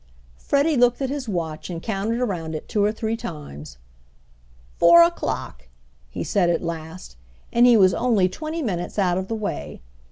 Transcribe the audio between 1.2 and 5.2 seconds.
watch and counted around it two or three times. "Four